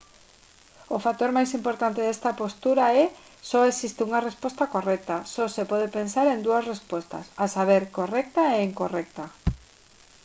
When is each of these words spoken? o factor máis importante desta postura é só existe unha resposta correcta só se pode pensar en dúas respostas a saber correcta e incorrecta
o 0.95 0.97
factor 1.05 1.29
máis 1.37 1.51
importante 1.59 2.01
desta 2.05 2.31
postura 2.41 2.85
é 3.01 3.03
só 3.49 3.59
existe 3.71 4.01
unha 4.07 4.23
resposta 4.29 4.63
correcta 4.75 5.15
só 5.33 5.43
se 5.55 5.63
pode 5.71 5.87
pensar 5.97 6.25
en 6.29 6.39
dúas 6.47 6.67
respostas 6.73 7.25
a 7.43 7.45
saber 7.55 7.81
correcta 7.97 8.41
e 8.55 8.57
incorrecta 8.69 9.25